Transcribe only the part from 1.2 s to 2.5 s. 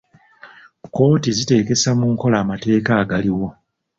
ziteekesa mu nkola